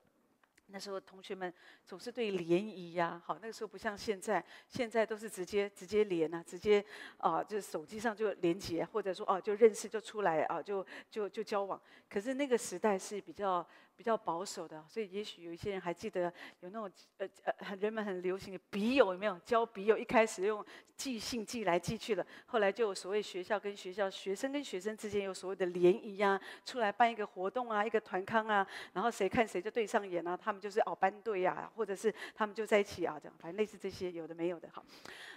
[0.66, 1.52] 那时候同学们
[1.86, 6.84] 总是对联谊呀，好那个时候不像现在，现在都是直接直接连啊，直接
[7.18, 13.66] 啊、就是手机上就连接，或者说哦、啊、就认识就出来啊就就就交往，可是那个时代是比较。
[14.00, 19.38] 比较保守的，所以也许有一些人还记得有那种呃呃，人们很流行的笔友有没有？
[19.44, 20.64] 交笔友一开始用
[20.96, 34.66] 寄信寄来寄去的，后来就所谓学校跟学校、学生跟学生之间有所谓的联谊啊，出来办一个活动啊，一个团康啊，然后谁看谁就对上眼啊，他们就是哦班队呀、啊，或者是他们就在一起啊，这样反正类似这些有的没有的。
[34.72, 34.82] 好，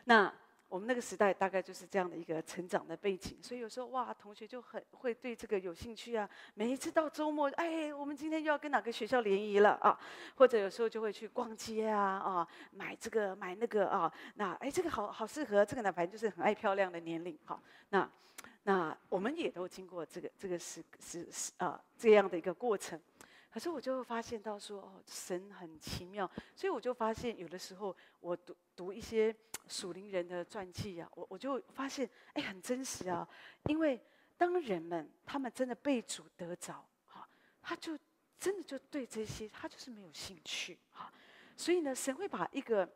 [0.06, 0.34] 那
[0.74, 6.28] 我们那个时代大概就是这样的一个成长的背景，所以有时候哇，同学就很会对这个有兴趣啊。
[6.56, 9.96] 每一次到周末，哎，我们今天又要跟哪个学校联谊了啊？
[10.34, 14.12] 或者有时候就会去逛街啊啊，买这个买那个啊。
[14.34, 17.38] 那哎，这个好好适合这个呢，反正就是很爱漂亮的年龄。
[17.46, 18.10] 好，那
[18.64, 23.00] 那我们也都经过这个这个是是是啊这样的一个过程。
[23.52, 29.32] 可是我就会发现到说，哦，神很奇妙，所以我就发现有的时候我读读一些
[29.68, 33.28] 属灵人的传记啊，我我就发现，哎，很真实啊。
[33.66, 34.00] 因为
[34.38, 37.28] 当人们他们真的被主得着，哈，
[37.62, 37.98] 他就
[38.40, 41.12] 真的就对这些他就是没有兴趣，哈。
[41.56, 42.88] 所以呢，神会把一个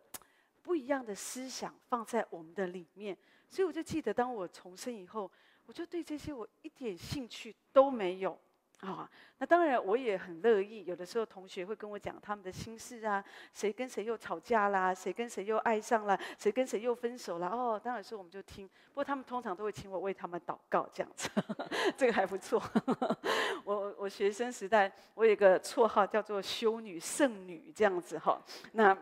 [0.61, 3.17] 不一样的思想放在我们的里面。
[3.49, 5.31] 所以我就记得，当我重生以后，
[5.65, 8.37] 我就对这些我一点兴趣都没有。
[8.81, 9.09] 啊、
[9.39, 10.85] 那当然我也很乐意。
[10.85, 17.49] 有的时候同学会跟我讲他们的心事啊，谁跟谁又吵架啦，谁跟谁又爱上了，谁跟谁又分手了。
[17.49, 18.67] 哦，当然是我们就听。
[18.67, 21.29] 不过他们通常都会请我为他们祷告，这样子，
[21.97, 22.61] 这个还不错。
[23.65, 28.41] 我我学生时代，我有一个绰号叫做修女、圣女这样子哈。
[28.73, 28.95] 那。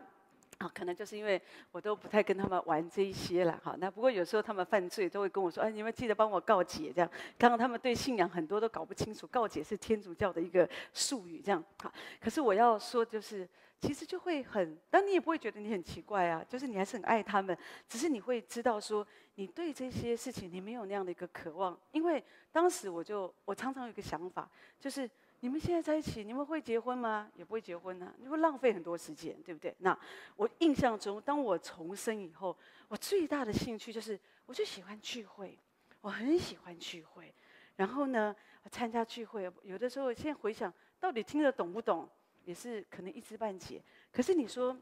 [0.58, 1.40] 啊，可能就是因为
[1.70, 3.76] 我都不太跟他们玩这一些了，哈。
[3.78, 11.62] 那不过有时候他们犯罪都会跟我说：“哎，你们记得帮我告解。”这样，刚刚他们对信仰很多都搞不清楚，告解是天主教的一个术语，这样。
[11.82, 13.46] 好，可是我要说就是，
[13.80, 17.54] 其实就会很，但你也不会觉得你很奇怪啊，就是你还是很爱他们，
[17.86, 24.48] 只是你会知道说，你对这些事情你没有那样的一个渴望，因为当时我就我常常有一个想法，
[24.80, 25.10] 就是。
[25.40, 27.30] 你们现在在一起，你们会结婚吗？
[27.34, 29.74] 也不会结婚呢、你会浪费很多时间，对不对？
[29.78, 29.96] 那
[30.34, 32.56] 我印象中，当我重生以后，
[32.88, 35.58] 我最大的兴趣就是，我就喜欢聚会，
[36.00, 37.32] 我很喜欢聚会。
[37.76, 38.34] 然后呢，
[38.70, 42.08] 参加聚会，有的时候现在回想，到底听得懂不懂，
[42.44, 43.82] 也是可能一知半解。
[44.10, 44.76] 可是你说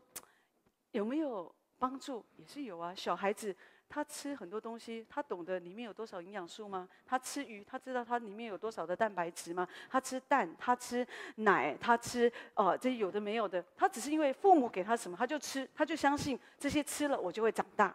[0.92, 2.24] 有没有帮助？
[2.36, 3.54] 也是有啊，小孩子。
[3.94, 6.88] 他吃很多东西，他懂得里面有多少营养素吗？
[7.06, 9.68] 他吃鱼，他知道它里面有多少的蛋白质吗？
[9.88, 17.94] 他吃蛋，他吃奶，他吃哦，这些有的没有的，他只是因为父母给他什么，他就吃，他就相信这些吃了我就会长大。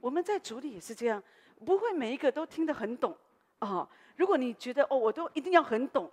[0.00, 1.22] 我们在主里也是这样，
[1.66, 3.14] 不会每一个都听得很懂
[3.58, 3.86] 哦。
[4.16, 6.10] 如果你觉得哦，我都一定要很懂，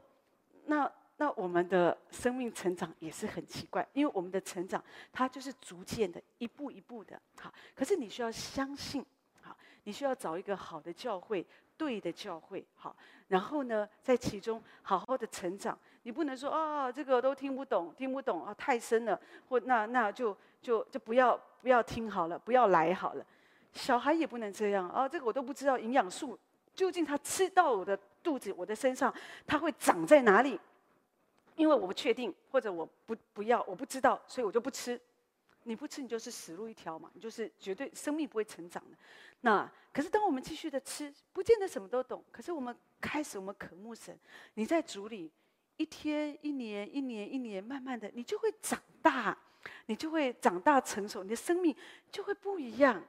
[0.66, 0.92] 那。
[1.18, 7.52] 那我们的生命成长也是很奇怪，因为我们的成长，它就是逐渐的，一步一步的，好。
[7.76, 9.04] 可是你需要相信，
[9.42, 12.96] 好，你需要找一个好的教会，对的教会，好。
[13.30, 15.78] 然后呢，在其中好好的成长。
[16.04, 23.26] 你不能说啊、哦，这个都听不懂，听不懂啊，太深了，或那那就就就不要不要听好了，不要来好了。
[23.74, 26.38] 小孩也不能这样啊、哦，这个我都不知道营养素
[26.74, 29.14] 究竟他吃到我的肚子、我的身上，
[29.46, 30.60] 它会长在哪里？
[31.58, 34.98] 因为我不确定，或者我不不要，我不知道，所以我就不吃。
[35.64, 38.98] 你不吃，你就是死路一条嘛，你就是绝对生命不会成长的。
[39.42, 42.24] 那可是当我们继续的吃，不见得什么都懂。
[42.32, 44.18] 可是我们开始，我们渴慕神。
[44.54, 45.30] 你在主里
[45.76, 49.38] 一天一年一年一年，慢慢的，你就会长大，
[49.88, 51.76] 你就会长大成熟，你的生命
[52.10, 53.04] 就会不一样。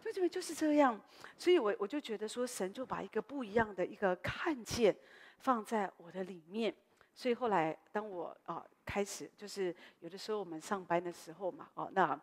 [0.00, 0.98] 就这边就是这样，
[1.36, 4.96] 所以我我就觉得说，神就把一个不一样的一个看见
[5.38, 6.74] 放在我的里面。
[7.18, 12.16] 所以后来，当我啊开始，就是有的时候我们上班的时候嘛，哦，那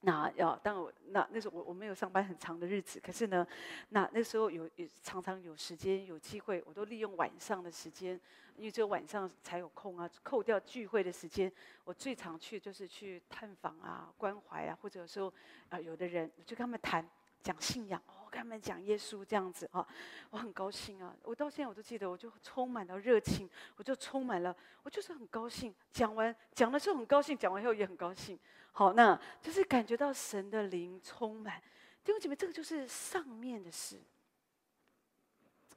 [0.00, 3.46] 那要当我那那时候我我没有上班很长的日子，可是呢，
[3.90, 8.20] 那那时候有有常常有时间有机会，我都利用晚上的时间，
[8.56, 11.52] 因为只有晚上才有空啊，扣掉聚会的时间，
[11.84, 15.32] 我最常去就是去探访啊、关怀啊，或者有时候
[15.68, 17.08] 啊有的人就跟他们谈
[17.42, 18.02] 讲信仰。
[18.24, 19.86] 我跟他们讲耶稣这样子啊，
[20.28, 21.16] 我很高兴啊！
[21.22, 25.74] 我到现在我都记得，我就充满了热情，我就充满了，我就是很高兴。
[25.90, 28.38] 讲完讲的时候很高兴，讲完以后也很高兴。
[28.72, 31.58] 好，那就是感觉到神的灵充满。
[32.04, 33.98] 弟兄姐妹，这个就是上面的事。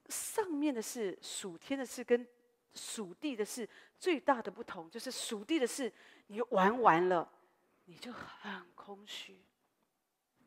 [0.09, 2.27] 上面的事，属天的事跟
[2.73, 5.89] 属地的事最大的不同，就是属地的事，
[6.27, 7.31] 你玩完了，
[7.85, 9.39] 你就很空虚。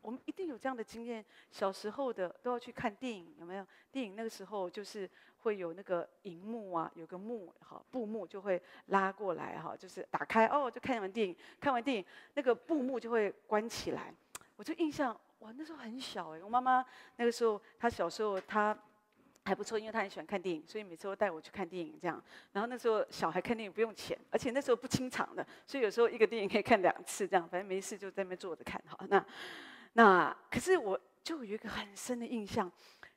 [0.05, 3.65] 我们一定有这样的经验，小时候的都要去看电影，有没有？
[3.91, 14.13] 电影那个时候就是会有那个荧幕啊，有个幕，哈，布幕就会拉过来，哈，就是打开哦，就看完电影，看完电影那个布幕就会关起来。
[14.57, 18.77] 我就印象，哇，那时候很小哎，我妈妈那个时候她小时候她
[19.43, 22.23] 还不错，因为她很喜欢看电影，所以每次都带我去看电影这样。
[22.51, 29.25] 然后那时候小孩看电影不用钱，而且那时候不清场的，所以有时候一个电影可以看两次这样，反正没事就在那边坐着看，哈，那。
[29.97, 32.69] 那可是我就有一个很深的印象，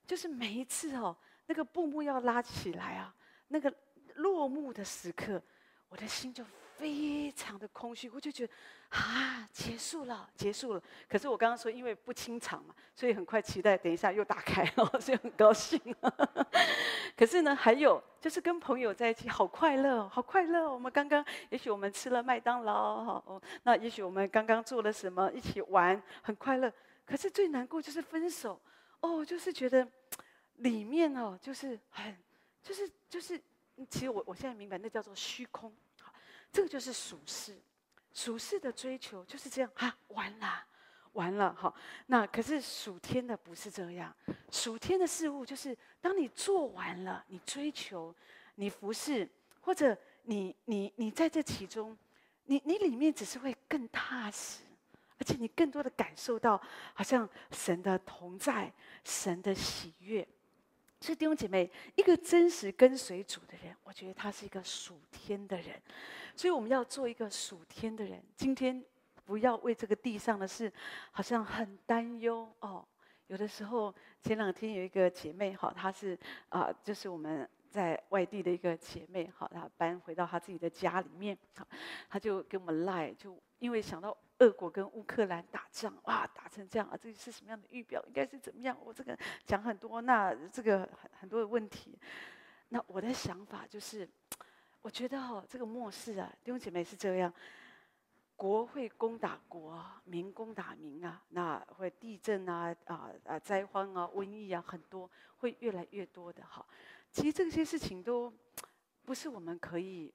[0.07, 3.13] 就是每一次哦，那个布幕要拉起来啊，
[3.49, 3.73] 那个
[4.15, 5.43] 落幕的时刻，
[5.89, 6.45] 我的心就
[6.79, 8.53] 非常的空虚，我就觉得
[8.91, 10.83] 啊，结束了，结束了。
[11.09, 15.81] 可是我刚刚说，因为不清场嘛，所以很快期待，等一下又打开哦， 所以很高兴。
[17.19, 20.73] 可是呢，还有就是跟朋友在一起，好快乐，好快乐。
[20.73, 26.73] 我们刚刚，也许我们吃了麦当劳，哈哦，那也许我们刚刚做了什么，一起玩，很快乐。
[27.05, 28.61] 可是最难过就是分手，
[29.01, 29.87] 哦，就是觉得
[30.59, 32.17] 里面哦，就是很，
[32.63, 33.37] 就是就是，
[33.91, 35.75] 其实我我现在明白，那叫做虚空。
[36.53, 37.57] 这个就是属世。
[38.15, 40.67] 属世的追求就是这样哈，完了，
[41.13, 41.73] 完了哈。
[42.07, 44.13] 那可是属天的不是这样，
[44.51, 48.13] 属天的事物就是当你做完了，你追求，
[48.57, 49.29] 你服侍，
[49.61, 51.97] 或者你你你在这其中，
[52.45, 54.65] 你你里面只是会更踏实，
[55.19, 56.61] 而且你更多的感受到
[56.95, 58.73] 好像神的同在，
[59.05, 60.27] 神的喜悦。
[61.01, 65.81] 所以弟兄姐妹，一个真实跟随主的人，我觉得他是一个属天的人。
[66.35, 68.23] 所以我们要做一个属天的人。
[68.37, 68.85] 今天
[69.25, 70.73] 不要为这个地上的事，
[71.11, 72.87] 好像很担忧哦。
[73.29, 81.37] 有的时候，前两天有一个姐妹，哈，她是啊，就是我们在外地的一个姐妹，哈，她搬回到她自己的家里面，
[82.09, 84.17] 她就给我们赖，就因为想到。
[84.41, 86.97] 俄国跟乌克兰打仗，哇，打成这样啊！
[86.97, 88.01] 这是什么样的预表？
[88.07, 88.79] 应该是怎么样？
[88.85, 91.99] 我这个讲很多，那这个很很多的问题。
[92.69, 94.09] 那我的想法就是，
[94.81, 97.35] 我觉得哈，这个末世啊，弟兄姐妹是这样，
[98.37, 106.65] 国会攻打国，民攻打民啊，那会地震啊，啊啊灾荒啊，瘟疫啊，很多会越来越多的哈。
[107.11, 108.33] 其实这些事情都
[109.05, 110.15] 不是我们可以。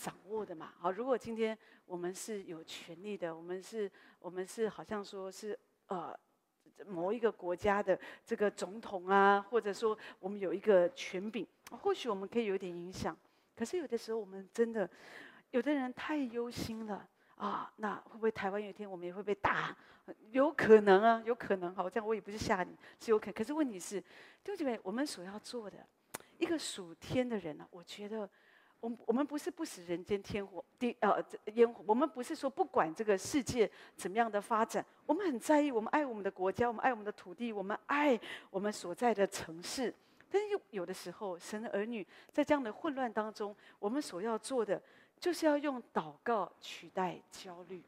[0.00, 5.56] 掌握的嘛，好，如果今天我们是有权力的，我们是，我们是好像说是
[5.88, 6.18] 呃
[6.86, 11.46] 某一个国家的这个总统啊，或者说我们有一个权柄，
[11.82, 13.14] 或许我们可以有点影响。
[13.54, 14.88] 可是有的时候我们真的，
[15.50, 19.76] 有的人太忧心了啊，那会不会台湾有一天我们也会被打？
[20.30, 21.74] 有可能啊，有可能。
[21.74, 23.34] 好，这样我也不是吓你，是有可能。
[23.34, 25.86] 可是问题是，弟兄姐妹，我们所要做的
[26.38, 28.26] 一个属天的人呢、我觉得。
[28.80, 31.22] 我我们不是不食人间天火地呃
[31.54, 38.18] 烟火，我们不是说不管这个世界怎么样的发展，我们很在意，我们爱我们的国家，我们爱我们的土地，我们爱
[38.50, 39.94] 我们所在的城市。
[40.30, 44.80] 但是有有的时候，神的儿女在这样的混乱当中，我们所要做的
[45.18, 47.82] 就是要用祷告取代焦虑。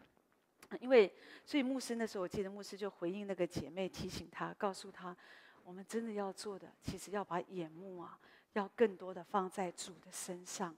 [0.80, 1.12] 因为
[1.46, 5.16] 所以牧师那时候，我记得牧师就回应那个姐妹，提醒她，告诉她，
[5.64, 8.18] 我们真的要做的，其实要把眼目啊。
[8.54, 10.76] 要更多的放在主的身上，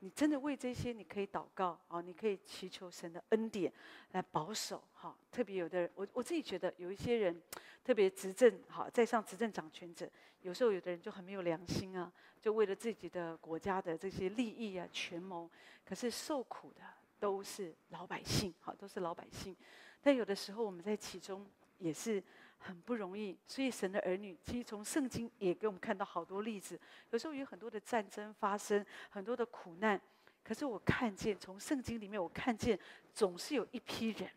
[0.00, 3.72] 你真的为这些，你可以祷告啊，你可以祈求神的恩典
[4.12, 5.16] 来保守哈。
[5.32, 7.42] 特别有的人，我我自己觉得有一些人，
[7.82, 10.06] 特别执政哈，在上执政掌权者，
[10.42, 15.50] 有时候有的人就很没有良心啊，就为了自己的国家的这些利益啊权谋，
[15.84, 16.82] 可是受苦的
[17.18, 19.56] 都是老百姓，哈，都是老百姓。
[20.02, 21.46] 但有的时候我们在其中
[21.78, 22.22] 也是。
[22.58, 26.78] 很不容易，所以神的儿女其实从圣经也给我们看到好多例子。
[27.10, 30.00] 有时候有很多的战争发生，很多的苦难，
[30.42, 32.78] 可是我看见从圣经里面，我看见
[33.12, 34.30] 总是有一批人，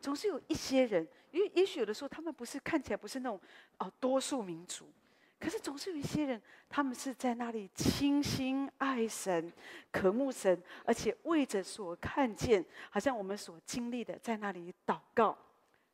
[0.00, 3.40] 总是有一些人，因为也许有的时候他们不是看起来不是那种
[3.78, 4.88] 哦多数民族，
[5.40, 9.52] 可是总是有一些人，他们是在那里倾心爱神、
[9.90, 15.36] 渴慕神，而且为着所看见，好像我们所经历的，在那里祷告。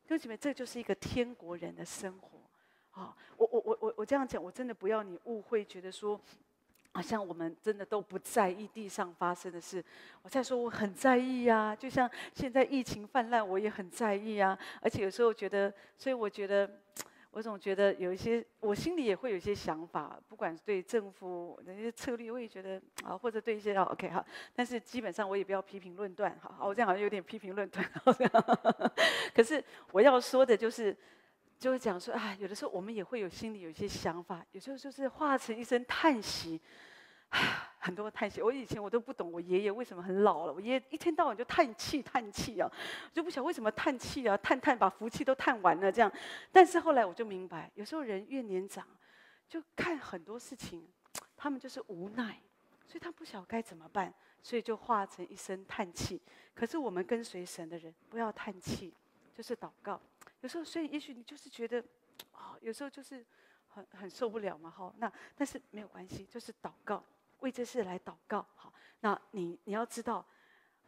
[0.03, 3.15] 弟兄姐妹，这就是一个天国人的生活，啊！
[3.37, 6.19] 我我我我我这样讲，我真的不要你误会，觉得说，
[6.91, 9.83] 好像我们真的都不在意地上发生的事。
[10.21, 14.57] 我在说，我很在意啊，就像现在疫情泛滥，我也很在意啊。
[14.81, 16.69] 而且有时候觉得，所以我觉得。
[17.33, 27.83] 我总觉得有一些，我心里也会有一些想法，不管是对政府的一些策略，我也觉得啊，或者对一些啊，OK 哈，但是基本上我也不要批评论断，好，我这样好像有点批评论断，
[29.33, 30.95] 可是我要说的就是，
[31.57, 36.61] 就是讲说啊，有的时候我们也会有心里有一些想法，有时候就是化成一声叹息。
[37.79, 40.53] 很多叹息，我以前我都不懂，我爷爷为什么很老了？
[40.53, 46.09] 我爷爷一天到晚就叹气叹气啊，我就不晓得为什么叹气啊，叹叹把福气都叹完了这样。
[46.51, 48.87] 但是后来我就明白，有时候人越年长，
[49.49, 50.87] 就看很多事情，
[51.35, 52.39] 他们就是无奈，
[52.87, 56.21] 所以他不晓得该怎么办，所以就化成一声叹气。
[56.53, 58.93] 可是我们跟随神的人，不要叹气，
[59.33, 59.99] 就是祷告。
[60.39, 61.83] 有时候，所以也许你就是觉得，
[62.31, 63.25] 啊，有时候就是
[63.67, 64.93] 很很受不了嘛，哈。
[64.99, 67.03] 那但是没有关系，就是祷告。
[67.43, 70.25] 为这事来祷告，好，那你你要知道，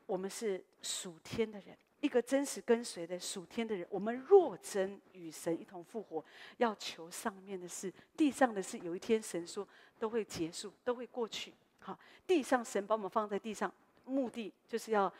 [0.05, 3.85] 我们是属天的人，一个真实跟随的属天的人。
[3.89, 6.23] 我们若真与神一同复活，
[6.57, 9.67] 要求上面的事，地上的事，有一天神说
[9.99, 11.53] 都会结束，都会过去。
[11.79, 13.71] 好，地上神把我们放在地上，
[14.05, 15.13] 目的就是要，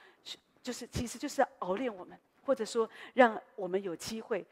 [0.63, 2.17] 就是其实就是要熬炼我们。
[2.45, 4.45] 或者说让我们有机会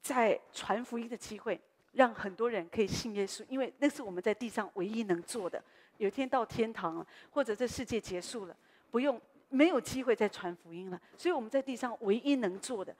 [0.00, 1.60] 在传福音的机会，
[1.92, 5.62] 让很多人可以信耶稣，因为那是我们在地上唯一能做的。
[5.98, 8.56] 有一天到天堂了，或者这世界结束了，
[8.90, 12.94] 不用没有机会再传福音了，所以我们在地上唯一能做的，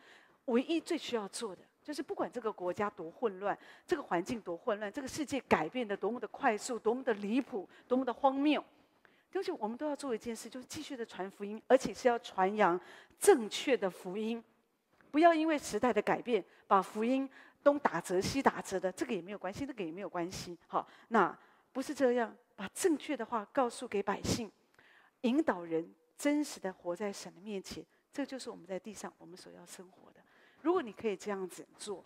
[0.46, 1.62] 唯一最需要做的。
[1.82, 8.64] 就是不管这个国家多混乱，这个环境多混乱，这个世界改变的多么的快速，多么的离谱，多么的荒谬，
[9.30, 12.80] 就是我们都要做一件事，就是继续的传福音，而且是要传扬
[13.20, 14.42] 正确的福音，
[15.10, 17.28] 不要因为时代的改变，把福音
[17.62, 20.56] 东打折西打折的，这个也没有关系，那个也没有关系。
[20.66, 21.36] 好，那
[21.74, 24.48] 不是这样，把正确的话告诉给百姓，
[25.22, 30.20] 引导人真实的活在神的面前，这就是我们在地上我们所要生活的。
[30.62, 32.04] 如果你可以这样子做，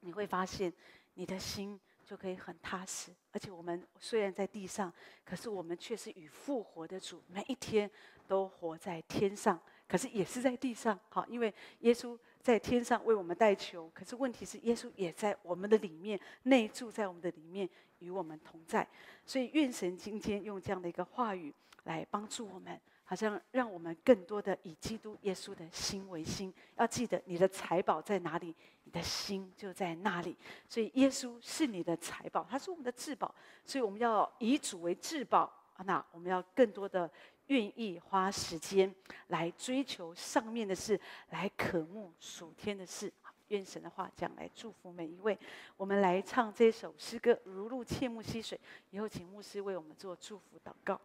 [0.00, 0.70] 你会发现
[1.14, 3.10] 你的心就可以很踏实。
[3.32, 4.92] 而且我们虽然在地上，
[5.24, 7.90] 可是我们却是与复活的主每一天
[8.26, 11.00] 都活在天上，可是也是在地上。
[11.08, 17.68] 好，因为耶稣在天上为我们代求，可是问题是耶稣也在我们的里面，内住在我们的里面，
[18.00, 18.86] 与我们同在。
[19.24, 21.52] 所以愿神今天用这样的一个话语
[21.84, 22.80] 来帮助我们。
[23.04, 30.36] 好像让我们更多的以基督耶稣的心为心，要记得你的财宝在哪里，你的心就在那里。
[30.68, 33.34] 所以耶稣是你的财宝，他是我们的至宝，
[33.64, 35.50] 所以我们要以主为至宝。
[35.86, 37.10] 那我们要更多的
[37.46, 38.94] 愿意花时间
[39.28, 43.10] 来追求上面的事，来渴慕属天的事。
[43.48, 45.38] 愿神的话讲来祝福每一位。
[45.76, 48.58] 我们来唱这首诗歌《如露切木溪水》，
[48.90, 51.00] 以后请牧师为我们做祝福祷告。